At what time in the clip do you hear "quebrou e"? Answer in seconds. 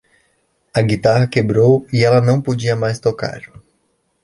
1.27-2.03